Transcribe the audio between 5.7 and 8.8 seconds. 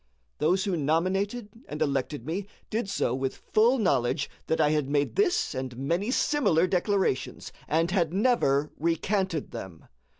many similar declarations, and had never